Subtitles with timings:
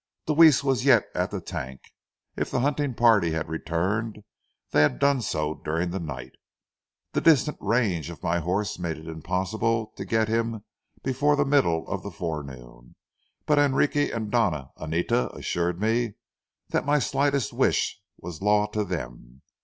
[0.25, 1.79] Deweese was yet at the tank.
[2.35, 4.23] If the hunting party had returned,
[4.71, 6.31] they had done so during the night.
[7.13, 10.65] The distant range of my horse made it impossible to get him
[11.03, 12.95] before the middle of the forenoon,
[13.45, 16.13] but Enrique and Doña Anita assured me
[16.69, 19.43] that my slightest wish was law to them.